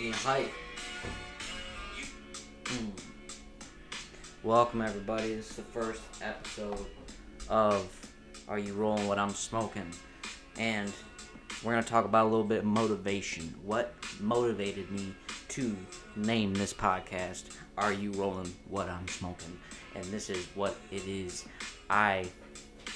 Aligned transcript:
Ooh. 0.00 0.12
Hype. 0.12 0.50
Mm. 2.64 2.90
Welcome 4.42 4.80
everybody. 4.80 5.34
This 5.34 5.50
is 5.50 5.56
the 5.56 5.62
first 5.62 6.00
episode 6.22 6.86
of 7.50 7.86
Are 8.48 8.58
You 8.58 8.72
Rolling 8.72 9.06
What 9.06 9.18
I'm 9.18 9.34
Smoking? 9.34 9.90
And 10.58 10.90
we're 11.62 11.72
gonna 11.72 11.82
talk 11.82 12.06
about 12.06 12.24
a 12.24 12.30
little 12.30 12.44
bit 12.44 12.60
of 12.60 12.64
motivation. 12.64 13.54
What 13.62 13.92
motivated 14.20 14.90
me 14.90 15.14
to 15.48 15.76
name 16.16 16.54
this 16.54 16.72
podcast 16.72 17.56
Are 17.76 17.92
You 17.92 18.12
Rolling 18.12 18.54
What 18.70 18.88
I'm 18.88 19.06
Smoking? 19.08 19.58
And 19.94 20.04
this 20.06 20.30
is 20.30 20.46
what 20.54 20.76
it 20.90 21.06
is. 21.06 21.44
I 21.90 22.26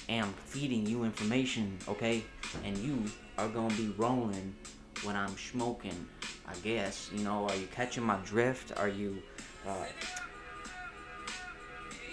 am 0.09 0.33
feeding 0.47 0.87
you 0.87 1.05
information, 1.05 1.77
okay? 1.87 2.25
And 2.65 2.79
you 2.79 3.05
are 3.37 3.49
gonna 3.49 3.75
be 3.75 3.93
rolling 3.99 4.55
when 5.03 5.17
I'm 5.17 5.37
smoking. 5.37 6.09
I 6.47 6.55
guess 6.63 7.11
you 7.13 7.25
know. 7.25 7.49
Are 7.49 7.57
you 7.57 7.67
catching 7.69 8.05
my 8.05 8.17
drift? 8.25 8.73
Are 8.77 8.89
you? 8.89 9.23
Uh, 9.67 9.85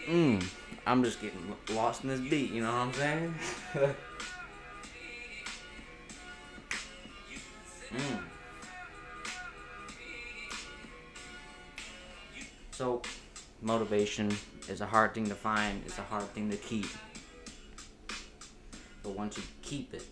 mm, 0.08 0.44
I'm 0.88 1.04
just 1.04 1.22
getting 1.22 1.56
lost 1.72 2.04
in 2.04 2.10
this 2.10 2.20
beat. 2.22 2.52
You 2.52 2.62
know 2.62 2.72
what 2.72 2.78
I'm 2.78 2.94
saying? 2.94 3.36
mm. 7.94 8.20
So, 12.72 13.02
motivation 13.62 14.36
is 14.70 14.82
a 14.82 14.86
hard 14.86 15.14
thing 15.14 15.28
to 15.28 15.36
find. 15.36 15.84
It's 15.86 16.00
a 16.00 16.04
hard 16.04 16.24
thing 16.34 16.50
to 16.50 16.58
keep. 16.58 16.88
But 19.04 19.12
once 19.12 19.38
you 19.38 19.44
keep 19.62 19.94
it, 19.94 20.06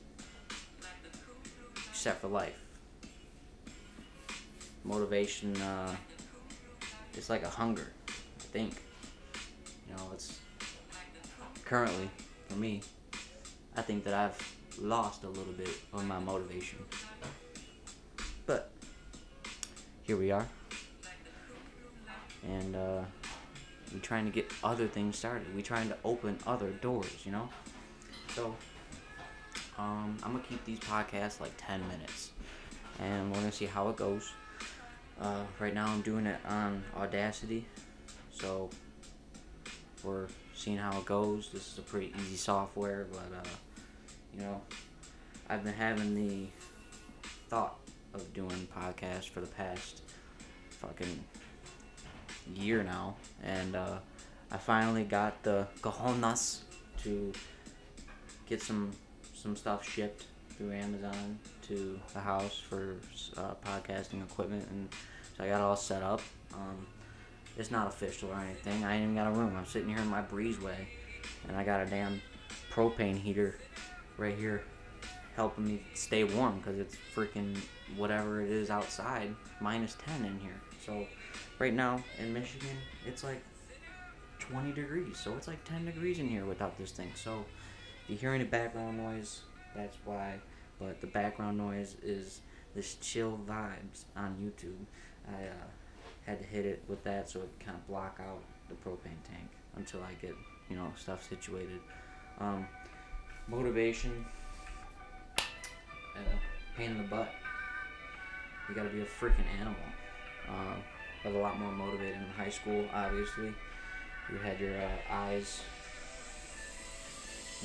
set 1.93 2.19
for 2.21 2.27
life. 2.27 2.68
Motivation, 4.83 5.55
uh, 5.61 5.95
it's 7.13 7.29
like 7.29 7.43
a 7.43 7.49
hunger, 7.49 7.91
I 8.07 8.43
think. 8.51 8.83
You 9.87 9.95
know, 9.95 10.09
it's 10.13 10.39
currently, 11.65 12.09
for 12.47 12.55
me, 12.55 12.81
I 13.75 13.81
think 13.81 14.03
that 14.05 14.13
I've 14.13 14.55
lost 14.79 15.23
a 15.23 15.27
little 15.27 15.53
bit 15.53 15.69
of 15.93 16.05
my 16.05 16.19
motivation. 16.19 16.79
But, 18.45 18.71
here 20.03 20.17
we 20.17 20.31
are. 20.31 20.47
And, 22.43 22.75
uh, 22.75 23.01
we're 23.93 23.99
trying 23.99 24.25
to 24.25 24.31
get 24.31 24.51
other 24.63 24.87
things 24.87 25.17
started. 25.17 25.53
We're 25.55 25.61
trying 25.61 25.89
to 25.89 25.97
open 26.05 26.37
other 26.45 26.69
doors, 26.69 27.25
you 27.25 27.31
know? 27.31 27.49
So, 28.35 28.55
um, 29.77 30.17
I'm 30.23 30.33
gonna 30.33 30.43
keep 30.43 30.63
these 30.65 30.79
podcasts 30.79 31.39
like 31.39 31.51
10 31.57 31.87
minutes, 31.87 32.31
and 32.99 33.31
we're 33.31 33.37
gonna 33.39 33.51
see 33.51 33.65
how 33.65 33.89
it 33.89 33.95
goes. 33.95 34.31
Uh, 35.21 35.43
right 35.59 35.73
now, 35.73 35.87
I'm 35.87 36.01
doing 36.01 36.25
it 36.25 36.39
on 36.47 36.81
Audacity, 36.95 37.65
so 38.31 38.69
we're 40.01 40.27
seeing 40.55 40.77
how 40.77 40.97
it 40.97 41.05
goes. 41.05 41.49
This 41.51 41.73
is 41.73 41.77
a 41.77 41.81
pretty 41.81 42.13
easy 42.21 42.37
software, 42.37 43.05
but 43.11 43.37
uh, 43.37 43.49
you 44.33 44.41
know, 44.41 44.61
I've 45.49 45.63
been 45.63 45.73
having 45.73 46.15
the 46.15 46.47
thought 47.49 47.79
of 48.13 48.33
doing 48.33 48.67
podcasts 48.73 49.27
for 49.27 49.41
the 49.41 49.47
past 49.47 50.03
fucking 50.69 51.23
year 52.55 52.83
now, 52.83 53.15
and 53.43 53.75
uh, 53.75 53.97
I 54.51 54.57
finally 54.57 55.03
got 55.03 55.43
the 55.43 55.67
cojones 55.81 56.59
to 57.03 57.33
get 58.47 58.61
some 58.61 58.91
some 59.35 59.55
stuff 59.55 59.87
shipped 59.87 60.25
through 60.59 60.73
Amazon 60.73 61.39
to 61.67 61.97
the 62.13 62.19
house 62.19 62.59
for 62.59 62.97
uh, 63.37 63.53
podcasting 63.65 64.21
equipment, 64.21 64.67
and 64.69 64.89
so 65.37 65.45
I 65.45 65.47
got 65.47 65.61
all 65.61 65.77
set 65.77 66.03
up. 66.03 66.21
Um, 66.53 66.85
it's 67.57 67.71
not 67.71 67.87
official 67.87 68.29
or 68.29 68.39
anything. 68.39 68.83
I 68.83 68.95
ain't 68.95 69.03
even 69.03 69.15
got 69.15 69.27
a 69.27 69.31
room. 69.31 69.55
I'm 69.57 69.65
sitting 69.65 69.87
here 69.87 69.99
in 69.99 70.07
my 70.07 70.21
breezeway, 70.21 70.75
and 71.47 71.55
I 71.55 71.63
got 71.63 71.79
a 71.79 71.85
damn 71.85 72.21
propane 72.71 73.17
heater 73.17 73.57
right 74.17 74.37
here 74.37 74.63
helping 75.37 75.65
me 75.65 75.81
stay 75.93 76.25
warm 76.25 76.57
because 76.57 76.77
it's 76.77 76.97
freaking 77.15 77.55
whatever 77.95 78.41
it 78.41 78.49
is 78.49 78.69
outside 78.69 79.33
minus 79.61 79.95
10 80.05 80.25
in 80.25 80.37
here. 80.39 80.59
So 80.85 81.07
right 81.57 81.73
now 81.73 82.03
in 82.19 82.33
Michigan, 82.33 82.75
it's 83.07 83.23
like 83.23 83.41
20 84.39 84.73
degrees. 84.73 85.17
So 85.17 85.33
it's 85.37 85.47
like 85.47 85.63
10 85.63 85.85
degrees 85.85 86.19
in 86.19 86.27
here 86.27 86.43
without 86.43 86.77
this 86.77 86.91
thing. 86.91 87.11
So 87.15 87.45
if 88.03 88.09
you 88.09 88.17
hear 88.17 88.33
any 88.33 88.43
background 88.43 88.97
noise, 88.97 89.43
that's 89.75 89.97
why. 90.05 90.35
But 90.79 91.01
the 91.01 91.07
background 91.07 91.57
noise 91.57 91.95
is 92.03 92.41
this 92.75 92.95
chill 92.95 93.39
vibes 93.47 94.05
on 94.15 94.35
YouTube. 94.41 94.85
I 95.27 95.47
uh, 95.47 95.69
had 96.25 96.39
to 96.39 96.45
hit 96.45 96.65
it 96.65 96.83
with 96.87 97.03
that 97.03 97.29
so 97.29 97.39
it 97.39 97.49
kind 97.59 97.75
of 97.75 97.87
block 97.87 98.19
out 98.21 98.41
the 98.69 98.75
propane 98.75 99.21
tank 99.27 99.49
until 99.75 100.01
I 100.01 100.13
get 100.21 100.35
you 100.69 100.75
know 100.75 100.91
stuff 100.95 101.27
situated. 101.27 101.79
Um, 102.39 102.67
motivation, 103.47 104.25
uh, 105.37 106.37
pain 106.77 106.91
in 106.91 106.97
the 106.97 107.03
butt. 107.03 107.29
You 108.67 108.75
gotta 108.75 108.89
be 108.89 109.01
a 109.01 109.05
freaking 109.05 109.47
animal. 109.59 109.75
Uh, 110.47 110.75
I 111.23 111.27
was 111.27 111.35
a 111.35 111.39
lot 111.39 111.59
more 111.59 111.71
motivated 111.71 112.15
in 112.15 112.27
high 112.37 112.49
school, 112.49 112.85
obviously. 112.93 113.53
You 114.31 114.37
had 114.37 114.59
your 114.59 114.77
uh, 114.79 114.89
eyes 115.09 115.61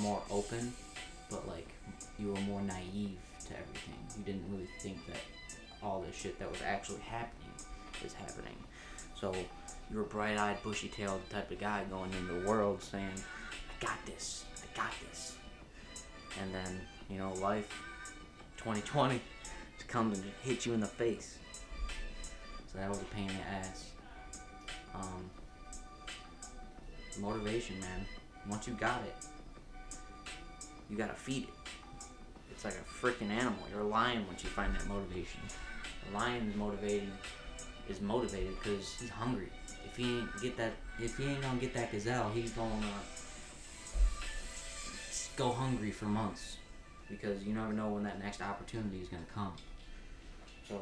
more 0.00 0.22
open, 0.30 0.72
but 1.34 1.48
like 1.48 1.68
you 2.18 2.28
were 2.28 2.40
more 2.42 2.62
naive 2.62 3.18
to 3.46 3.52
everything. 3.52 3.98
You 4.16 4.24
didn't 4.24 4.44
really 4.50 4.68
think 4.80 5.04
that 5.06 5.16
all 5.82 6.02
this 6.06 6.16
shit 6.16 6.38
that 6.38 6.50
was 6.50 6.62
actually 6.62 7.00
happening 7.00 7.52
is 8.04 8.12
happening. 8.12 8.56
So 9.20 9.34
you 9.90 9.98
were 9.98 10.04
bright 10.04 10.38
eyed, 10.38 10.62
bushy 10.62 10.88
tailed 10.88 11.20
type 11.30 11.50
of 11.50 11.58
guy 11.58 11.84
going 11.90 12.10
into 12.12 12.34
the 12.34 12.48
world 12.48 12.82
saying, 12.82 13.10
I 13.10 13.84
got 13.84 13.98
this, 14.06 14.44
I 14.56 14.76
got 14.76 14.92
this. 15.08 15.36
And 16.40 16.54
then, 16.54 16.80
you 17.10 17.18
know, 17.18 17.32
life 17.34 17.68
2020 18.58 19.20
just 19.76 19.88
comes 19.88 20.18
and 20.18 20.30
hits 20.42 20.66
you 20.66 20.72
in 20.72 20.80
the 20.80 20.86
face. 20.86 21.38
So 22.72 22.78
that 22.78 22.88
was 22.88 23.00
a 23.00 23.04
pain 23.04 23.28
in 23.28 23.36
the 23.36 23.42
ass. 23.42 23.90
Um, 24.94 25.30
motivation, 27.20 27.78
man. 27.80 28.06
Once 28.48 28.66
you 28.66 28.74
got 28.74 29.00
it, 29.02 29.26
you 30.94 30.98
gotta 30.98 31.14
feed 31.14 31.42
it. 31.42 31.48
It's 32.52 32.64
like 32.64 32.74
a 32.74 33.06
freaking 33.06 33.30
animal. 33.30 33.58
You're 33.68 33.80
a 33.80 33.86
lion 33.86 34.24
once 34.28 34.44
you 34.44 34.48
find 34.50 34.72
that 34.74 34.86
motivation. 34.86 35.40
A 36.08 36.16
lion 36.16 36.48
is 36.48 36.54
motivating 36.54 37.10
is 37.88 38.00
motivated 38.00 38.54
because 38.62 38.94
he's 38.94 39.10
hungry. 39.10 39.48
If 39.84 39.96
he 39.96 40.18
ain't 40.18 40.40
get 40.40 40.56
that, 40.56 40.72
if 41.00 41.16
he 41.16 41.24
ain't 41.24 41.42
gonna 41.42 41.58
get 41.58 41.74
that 41.74 41.90
gazelle, 41.90 42.30
he's 42.30 42.52
gonna 42.52 42.86
go 45.36 45.50
hungry 45.50 45.90
for 45.90 46.04
months 46.04 46.58
because 47.10 47.42
you 47.42 47.54
never 47.54 47.72
know 47.72 47.88
when 47.88 48.04
that 48.04 48.22
next 48.22 48.40
opportunity 48.40 49.00
is 49.00 49.08
gonna 49.08 49.24
come. 49.34 49.52
So 50.68 50.80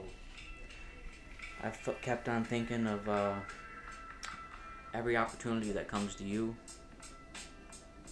I 1.63 1.71
kept 2.03 2.29
on 2.29 2.45
thinking 2.45 2.87
of 2.87 3.09
uh, 3.09 3.37
every 4.93 5.17
opportunity 5.17 5.73
that 5.73 5.89
comes 5.89 6.15
to 6.17 6.25
you. 6.25 6.55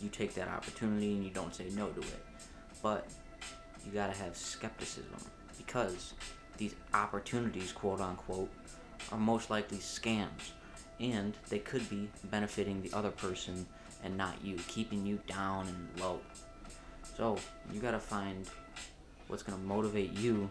You 0.00 0.08
take 0.08 0.34
that 0.34 0.48
opportunity 0.48 1.12
and 1.12 1.24
you 1.24 1.30
don't 1.30 1.54
say 1.54 1.66
no 1.74 1.88
to 1.88 2.00
it, 2.00 2.24
but 2.82 3.06
you 3.84 3.92
gotta 3.92 4.16
have 4.16 4.36
skepticism 4.36 5.18
because 5.56 6.14
these 6.56 6.74
opportunities, 6.94 7.72
quote 7.72 8.00
unquote, 8.00 8.50
are 9.12 9.18
most 9.18 9.50
likely 9.50 9.78
scams 9.78 10.52
and 10.98 11.34
they 11.48 11.58
could 11.58 11.88
be 11.88 12.08
benefiting 12.24 12.82
the 12.82 12.92
other 12.97 13.10
person 13.10 13.66
and 14.04 14.16
not 14.16 14.34
you, 14.42 14.56
keeping 14.68 15.04
you 15.06 15.18
down 15.26 15.66
and 15.66 16.00
low. 16.00 16.20
So 17.16 17.36
you 17.72 17.80
gotta 17.80 17.98
find 17.98 18.46
what's 19.28 19.42
gonna 19.42 19.62
motivate 19.62 20.12
you 20.12 20.48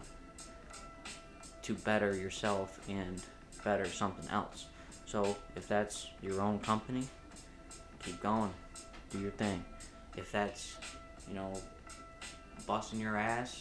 to 1.62 1.74
better 1.74 2.14
yourself 2.16 2.80
and 2.88 3.22
better 3.64 3.86
something 3.86 4.28
else. 4.30 4.66
So 5.06 5.36
if 5.56 5.68
that's 5.68 6.08
your 6.22 6.40
own 6.40 6.60
company, 6.60 7.06
keep 8.04 8.22
going, 8.22 8.52
do 9.10 9.18
your 9.18 9.32
thing. 9.32 9.64
If 10.16 10.32
that's, 10.32 10.76
you 11.28 11.34
know, 11.34 11.52
busting 12.66 13.00
your 13.00 13.16
ass 13.16 13.60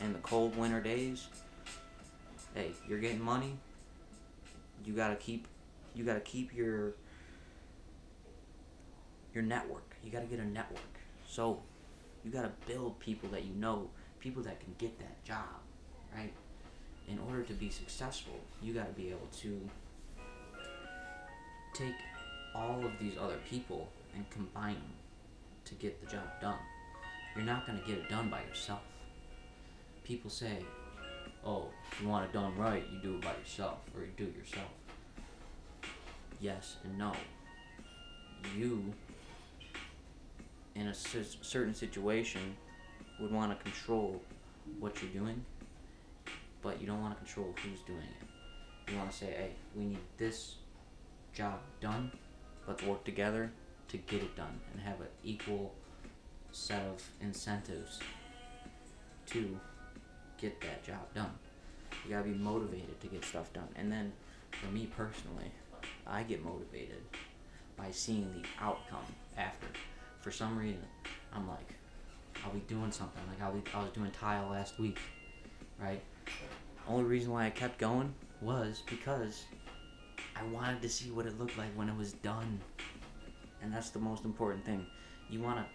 in 0.00 0.12
the 0.12 0.18
cold 0.20 0.56
winter 0.56 0.80
days, 0.80 1.28
hey, 2.54 2.72
you're 2.88 2.98
getting 2.98 3.22
money. 3.22 3.56
You 4.84 4.92
gotta 4.92 5.16
keep, 5.16 5.46
you 5.94 6.04
gotta 6.04 6.20
keep 6.20 6.54
your 6.54 6.94
your 9.34 9.44
network. 9.44 9.94
You 10.02 10.10
gotta 10.10 10.26
get 10.26 10.38
a 10.38 10.46
network. 10.46 10.80
So 11.28 11.60
you 12.24 12.30
gotta 12.30 12.52
build 12.66 12.98
people 12.98 13.28
that 13.30 13.44
you 13.44 13.54
know, 13.54 13.90
people 14.20 14.42
that 14.44 14.60
can 14.60 14.74
get 14.78 14.98
that 14.98 15.22
job, 15.24 15.60
right? 16.14 16.32
In 17.08 17.18
order 17.28 17.42
to 17.42 17.52
be 17.52 17.70
successful, 17.70 18.40
you 18.62 18.72
gotta 18.72 18.92
be 18.92 19.08
able 19.10 19.28
to 19.40 19.60
take 21.74 21.94
all 22.54 22.84
of 22.84 22.92
these 22.98 23.12
other 23.20 23.36
people 23.48 23.88
and 24.16 24.28
combine 24.30 24.82
to 25.66 25.74
get 25.74 26.00
the 26.00 26.10
job 26.10 26.24
done. 26.40 26.58
You're 27.36 27.44
not 27.44 27.66
gonna 27.66 27.82
get 27.86 27.98
it 27.98 28.08
done 28.08 28.30
by 28.30 28.42
yourself. 28.42 28.80
People 30.04 30.30
say, 30.30 30.58
oh, 31.44 31.68
if 31.92 32.00
you 32.00 32.08
want 32.08 32.24
it 32.24 32.32
done 32.32 32.56
right, 32.56 32.82
you 32.92 32.98
do 33.00 33.16
it 33.16 33.22
by 33.22 33.34
yourself 33.36 33.78
or 33.94 34.02
you 34.02 34.10
do 34.16 34.24
it 34.24 34.36
yourself. 34.36 34.70
Yes 36.40 36.76
and 36.84 36.96
no. 36.96 37.12
You, 38.56 38.92
in 40.74 40.88
a 40.88 40.94
certain 40.94 41.74
situation, 41.74 42.56
would 43.20 43.32
want 43.32 43.56
to 43.56 43.62
control 43.62 44.20
what 44.78 45.02
you're 45.02 45.10
doing, 45.10 45.44
but 46.62 46.80
you 46.80 46.86
don't 46.86 47.00
want 47.00 47.14
to 47.14 47.24
control 47.24 47.54
who's 47.62 47.80
doing 47.80 47.98
it. 47.98 48.92
You 48.92 48.98
want 48.98 49.10
to 49.10 49.16
say, 49.16 49.26
hey, 49.26 49.50
we 49.74 49.84
need 49.84 49.98
this 50.16 50.56
job 51.34 51.58
done. 51.80 52.12
Let's 52.68 52.82
work 52.82 53.04
together 53.04 53.50
to 53.88 53.96
get 53.98 54.22
it 54.22 54.36
done 54.36 54.60
and 54.72 54.82
have 54.82 55.00
an 55.00 55.08
equal 55.24 55.74
set 56.52 56.82
of 56.82 57.02
incentives 57.20 58.00
to 59.26 59.58
get 60.38 60.60
that 60.60 60.84
job 60.84 61.12
done. 61.14 61.32
You 62.04 62.10
gotta 62.10 62.28
be 62.28 62.34
motivated 62.34 63.00
to 63.00 63.06
get 63.08 63.24
stuff 63.24 63.52
done. 63.52 63.68
And 63.76 63.90
then, 63.90 64.12
for 64.50 64.66
me 64.72 64.88
personally, 64.96 65.50
I 66.06 66.22
get 66.22 66.44
motivated 66.44 67.02
by 67.76 67.90
seeing 67.90 68.32
the 68.32 68.64
outcome 68.64 69.04
after. 69.36 69.66
For 70.20 70.30
some 70.30 70.58
reason, 70.58 70.84
I'm 71.32 71.48
like, 71.48 71.74
I'll 72.44 72.52
be 72.52 72.60
doing 72.60 72.90
something. 72.90 73.22
Like 73.28 73.42
I'll 73.42 73.52
be, 73.52 73.62
I 73.74 73.82
was 73.82 73.92
doing 73.92 74.10
tile 74.10 74.48
last 74.50 74.78
week, 74.78 74.98
right? 75.80 76.02
Only 76.88 77.04
reason 77.04 77.32
why 77.32 77.46
I 77.46 77.50
kept 77.50 77.78
going 77.78 78.14
was 78.40 78.82
because 78.86 79.44
I 80.36 80.44
wanted 80.44 80.82
to 80.82 80.88
see 80.88 81.10
what 81.10 81.26
it 81.26 81.38
looked 81.38 81.56
like 81.58 81.72
when 81.74 81.88
it 81.88 81.96
was 81.96 82.12
done. 82.12 82.60
And 83.62 83.72
that's 83.72 83.90
the 83.90 83.98
most 83.98 84.24
important 84.24 84.64
thing. 84.64 84.86
You 85.28 85.40
want 85.40 85.58
to 85.58 85.66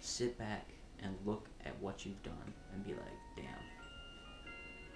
sit 0.00 0.38
back 0.38 0.68
and 1.02 1.14
look 1.24 1.48
at 1.64 1.80
what 1.80 2.04
you've 2.04 2.22
done 2.22 2.52
and 2.72 2.84
be 2.84 2.92
like, 2.92 3.18
damn, 3.36 3.44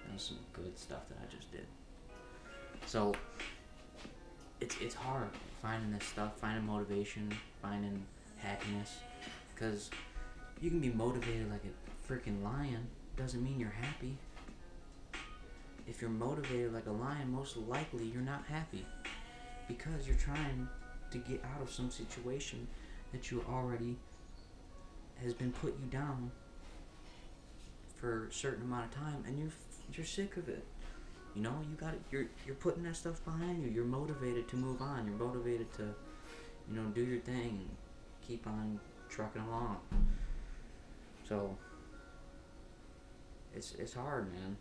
that 0.05 0.13
was 0.13 0.21
some 0.21 0.39
good 0.51 0.77
stuff 0.77 1.07
that 1.09 1.17
I 1.21 1.33
just 1.33 1.51
did. 1.51 1.65
So 2.85 3.13
it's 4.59 4.75
it's 4.81 4.95
hard 4.95 5.29
finding 5.61 5.91
this 5.91 6.03
stuff, 6.05 6.37
finding 6.39 6.65
motivation, 6.65 7.31
finding 7.61 8.05
happiness, 8.37 8.97
because 9.55 9.89
you 10.61 10.69
can 10.69 10.79
be 10.79 10.89
motivated 10.89 11.49
like 11.49 11.63
a 11.63 12.11
freaking 12.11 12.43
lion. 12.43 12.87
Doesn't 13.15 13.43
mean 13.43 13.59
you're 13.59 13.69
happy. 13.69 14.17
If 15.87 16.01
you're 16.01 16.09
motivated 16.09 16.73
like 16.73 16.87
a 16.87 16.91
lion, 16.91 17.31
most 17.31 17.57
likely 17.57 18.05
you're 18.05 18.21
not 18.21 18.43
happy 18.45 18.85
because 19.67 20.07
you're 20.07 20.17
trying 20.17 20.67
to 21.13 21.19
get 21.19 21.43
out 21.55 21.61
of 21.61 21.69
some 21.69 21.89
situation 21.89 22.67
that 23.11 23.31
you 23.31 23.45
already 23.49 23.95
has 25.23 25.33
been 25.33 25.51
put 25.51 25.77
you 25.79 25.85
down 25.89 26.31
for 27.95 28.25
a 28.25 28.33
certain 28.33 28.63
amount 28.63 28.85
of 28.85 28.99
time 28.99 29.23
and 29.25 29.39
you're 29.39 29.51
you're 29.93 30.05
sick 30.05 30.37
of 30.37 30.49
it. 30.49 30.65
You 31.35 31.43
know 31.43 31.55
you 31.69 31.75
got 31.75 31.93
you're 32.11 32.25
you're 32.45 32.55
putting 32.55 32.83
that 32.83 32.95
stuff 32.95 33.23
behind 33.23 33.63
you. 33.63 33.69
You're 33.69 33.85
motivated 33.85 34.47
to 34.49 34.55
move 34.55 34.81
on. 34.81 35.05
You're 35.07 35.27
motivated 35.27 35.71
to 35.75 35.83
you 36.69 36.75
know 36.75 36.85
do 36.89 37.01
your 37.03 37.19
thing 37.19 37.59
and 37.61 37.69
keep 38.27 38.47
on 38.47 38.79
trucking 39.09 39.41
along. 39.43 39.77
So 41.29 41.55
it's 43.55 43.75
it's 43.75 43.93
hard 43.93 44.33
man 44.33 44.57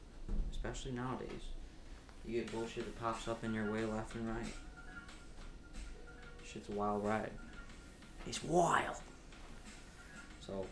especially 0.51 0.93
nowadays. 0.93 1.49
You 2.27 2.41
get 2.41 2.53
bullshit 2.53 2.85
that 2.85 3.01
pops 3.01 3.27
up 3.27 3.43
in 3.43 3.55
your 3.55 3.73
way 3.73 3.85
left 3.85 4.15
and 4.15 4.29
right 4.29 4.55
shit's 6.53 6.69
a 6.69 6.73
wild 6.73 7.05
ride 7.05 7.31
it's 8.27 8.43
wild 8.45 8.97
so 10.47 10.67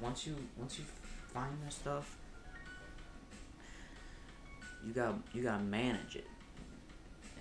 once 0.00 0.26
you 0.26 0.36
once 0.56 0.78
you 0.78 0.84
find 1.32 1.52
this 1.66 1.74
stuff, 1.74 2.16
you 4.86 4.92
got 4.92 5.14
you 5.32 5.42
gotta 5.42 5.62
manage 5.62 6.16
it, 6.16 6.26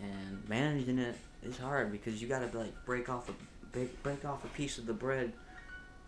and 0.01 0.47
managing 0.47 0.99
it 0.99 1.15
is 1.43 1.57
hard 1.57 1.91
because 1.91 2.21
you 2.21 2.27
gotta 2.27 2.49
like 2.57 2.73
break 2.85 3.09
off 3.09 3.29
a 3.29 3.33
break, 3.71 4.03
break 4.03 4.25
off 4.25 4.43
a 4.43 4.47
piece 4.49 4.77
of 4.77 4.85
the 4.85 4.93
bread, 4.93 5.31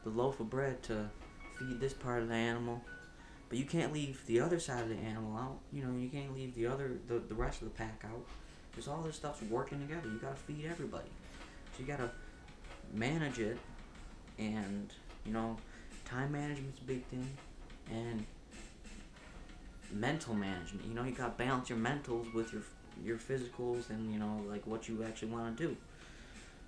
the 0.04 0.10
loaf 0.10 0.40
of 0.40 0.50
bread 0.50 0.82
to 0.84 1.10
feed 1.58 1.80
this 1.80 1.94
part 1.94 2.22
of 2.22 2.30
the 2.30 2.36
animal. 2.36 2.82
But 3.50 3.58
you 3.58 3.64
can't 3.64 3.94
leave 3.94 4.26
the 4.26 4.42
other 4.42 4.60
side 4.60 4.84
of 4.84 4.90
the 4.90 4.98
animal 4.98 5.38
out. 5.38 5.60
You 5.72 5.86
know, 5.86 5.98
you 5.98 6.10
can't 6.10 6.36
leave 6.36 6.54
the 6.56 6.68
other 6.68 6.98
the, 7.08 7.20
the 7.20 7.36
rest 7.36 7.62
of 7.62 7.70
the 7.70 7.74
pack 7.74 8.04
out. 8.06 8.26
Because 8.72 8.90
all 8.90 9.02
this 9.02 9.16
stuff's 9.16 9.42
working 9.44 9.80
together. 9.80 10.08
You 10.08 10.20
gotta 10.20 10.36
feed 10.36 10.66
everybody. 10.70 11.10
You 11.80 11.86
gotta 11.86 12.10
manage 12.94 13.40
it 13.40 13.58
and 14.40 14.92
you 15.28 15.34
know, 15.34 15.58
time 16.06 16.32
management's 16.32 16.80
a 16.80 16.84
big 16.84 17.04
thing, 17.06 17.28
and 17.92 18.26
mental 19.92 20.34
management. 20.34 20.86
You 20.88 20.94
know, 20.94 21.04
you 21.04 21.12
got 21.12 21.38
to 21.38 21.44
balance 21.44 21.70
your 21.70 21.78
mentals 21.78 22.34
with 22.34 22.54
your 22.54 22.64
your 23.04 23.18
physicals 23.18 23.92
and 23.92 24.12
you 24.12 24.18
know 24.18 24.42
like 24.50 24.66
what 24.66 24.88
you 24.88 25.04
actually 25.04 25.30
want 25.30 25.56
to 25.56 25.68
do. 25.68 25.78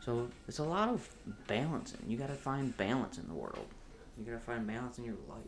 So 0.02 0.30
it's 0.48 0.60
a 0.60 0.64
lot 0.64 0.90
of 0.90 1.08
balancing. 1.48 2.00
You 2.08 2.18
got 2.18 2.28
to 2.28 2.36
find 2.36 2.76
balance 2.78 3.18
in 3.18 3.28
the 3.28 3.34
world. 3.34 3.68
You 4.18 4.26
got 4.26 4.40
to 4.40 4.46
find 4.46 4.68
balance 4.68 4.98
in 4.98 5.06
your 5.06 5.16
life. 5.28 5.40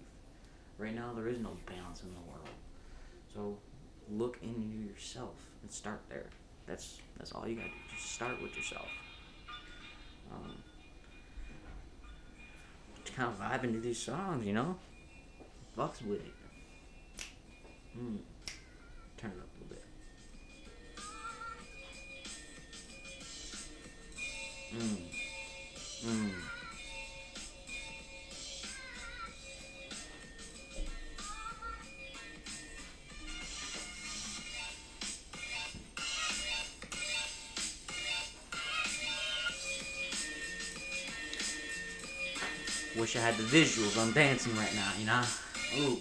Right 0.78 0.96
now, 0.96 1.14
there 1.14 1.28
is 1.28 1.40
no 1.40 1.56
balance 1.66 2.02
in 2.02 2.10
the 2.14 2.32
world. 2.32 2.50
So 3.34 3.58
look 4.10 4.40
into 4.42 4.90
yourself 4.90 5.36
and 5.62 5.72
start 5.72 6.02
there. 6.10 6.26
That's 6.66 7.00
that's 7.18 7.32
all 7.34 7.48
you 7.48 7.56
got 7.56 7.66
to 7.66 7.70
do. 7.70 7.96
Just 7.96 8.12
start 8.14 8.42
with 8.42 8.56
yourself. 8.56 8.88
Um, 10.34 10.56
kind 13.16 13.30
of 13.30 13.40
vibing 13.40 13.74
to 13.74 13.80
these 13.80 14.02
songs, 14.02 14.46
you 14.46 14.54
know? 14.54 14.78
Fucks 15.78 16.02
with 16.06 16.20
it. 16.20 16.34
Mm. 17.98 18.18
Turn 19.18 19.32
it 19.32 19.40
up 19.40 19.50
a 19.50 19.64
little 19.64 19.70
bit. 19.70 19.86
Mm. 24.74 24.98
Mm. 26.06 26.41
Wish 43.02 43.16
I 43.16 43.20
had 43.22 43.34
the 43.34 43.42
visuals. 43.42 43.98
I'm 43.98 44.14
dancing 44.14 44.56
right 44.56 44.70
now, 44.76 44.92
you 45.00 45.08
know? 45.08 45.24
Ooh. 45.80 45.98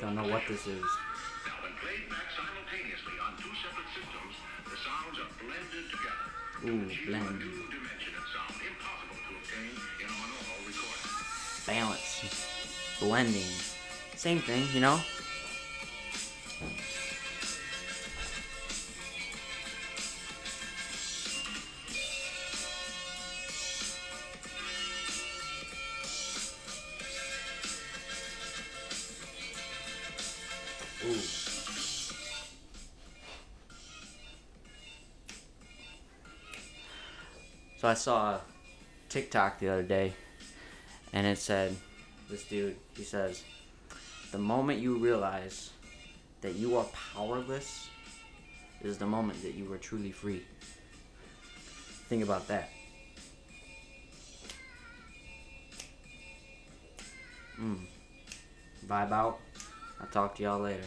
Don't 0.00 0.16
know 0.16 0.26
what 0.26 0.42
this 0.48 0.66
is. 0.66 0.82
Now, 1.46 1.62
when 1.62 1.70
played 1.78 2.10
back 2.10 2.26
simultaneously 2.34 3.14
on 3.22 3.36
two 3.38 3.54
separate 3.62 3.86
systems, 3.94 4.34
the 4.64 4.76
sounds 4.82 5.20
are 5.22 5.30
blended 5.38 5.86
together. 5.94 6.26
Ooh, 6.66 7.06
blend. 7.06 7.66
Blending. 13.06 13.46
Same 14.16 14.40
thing, 14.40 14.66
you 14.74 14.80
know? 14.80 14.98
Ooh. 31.04 31.14
So 37.78 37.86
I 37.86 37.94
saw 37.94 38.30
a 38.30 38.40
TikTok 39.08 39.60
the 39.60 39.68
other 39.68 39.84
day, 39.84 40.14
and 41.12 41.24
it 41.24 41.38
said, 41.38 41.76
this 42.28 42.44
dude, 42.44 42.76
he 42.96 43.04
says, 43.04 43.44
the 44.32 44.38
moment 44.38 44.80
you 44.80 44.96
realize 44.98 45.70
that 46.40 46.56
you 46.56 46.76
are 46.76 46.84
powerless 47.14 47.88
is 48.82 48.98
the 48.98 49.06
moment 49.06 49.40
that 49.42 49.54
you 49.54 49.72
are 49.72 49.78
truly 49.78 50.10
free. 50.10 50.42
Think 52.08 52.22
about 52.22 52.46
that. 52.48 52.70
Mm. 57.60 57.78
Vibe 58.86 59.12
out. 59.12 59.38
I'll 60.00 60.06
talk 60.08 60.34
to 60.36 60.42
y'all 60.42 60.60
later. 60.60 60.84